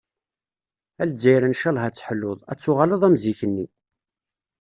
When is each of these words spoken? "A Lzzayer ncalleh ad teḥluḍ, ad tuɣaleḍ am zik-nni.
"A 1.01 1.03
Lzzayer 1.09 1.43
ncalleh 1.51 1.83
ad 1.87 1.93
teḥluḍ, 1.95 2.39
ad 2.51 2.59
tuɣaleḍ 2.59 3.01
am 3.07 3.15
zik-nni. 3.23 3.65